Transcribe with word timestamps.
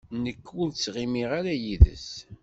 Nekk 0.23 0.45
ur 0.61 0.67
ttɣimiɣ 0.71 1.29
ara 1.39 1.53
yid-s. 1.63 2.09